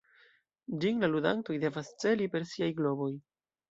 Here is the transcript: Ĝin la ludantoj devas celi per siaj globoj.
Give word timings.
Ĝin 0.85 1.05
la 1.05 1.11
ludantoj 1.13 1.59
devas 1.67 1.95
celi 2.07 2.33
per 2.35 2.53
siaj 2.57 2.75
globoj. 2.83 3.13